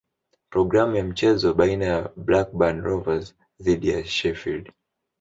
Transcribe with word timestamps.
Programu 0.49 0.95
ya 0.95 1.03
mchezo 1.03 1.53
baina 1.53 1.85
ya 1.85 2.09
Blackburn 2.15 2.81
Rovers 2.81 3.35
dhidi 3.59 3.89
ya 3.89 4.05
Sheffield 4.05 4.71